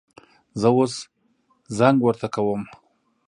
زه 0.59 0.69
اوس 0.75 0.93
زنګ 1.77 1.97
ورته 2.03 2.27
کوم 2.35 2.61